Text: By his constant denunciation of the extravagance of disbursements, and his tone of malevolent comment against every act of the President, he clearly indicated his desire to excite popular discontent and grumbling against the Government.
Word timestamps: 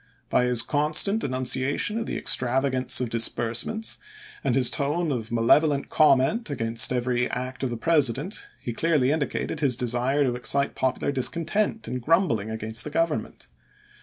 By 0.31 0.45
his 0.45 0.63
constant 0.63 1.19
denunciation 1.19 1.99
of 1.99 2.07
the 2.07 2.17
extravagance 2.17 2.99
of 2.99 3.11
disbursements, 3.11 3.99
and 4.43 4.55
his 4.55 4.67
tone 4.71 5.11
of 5.11 5.31
malevolent 5.31 5.91
comment 5.91 6.49
against 6.49 6.91
every 6.91 7.29
act 7.29 7.61
of 7.61 7.69
the 7.69 7.77
President, 7.77 8.49
he 8.59 8.73
clearly 8.73 9.11
indicated 9.11 9.59
his 9.59 9.75
desire 9.75 10.23
to 10.23 10.35
excite 10.35 10.73
popular 10.73 11.11
discontent 11.11 11.87
and 11.87 12.01
grumbling 12.01 12.49
against 12.49 12.83
the 12.83 12.89
Government. 12.89 13.45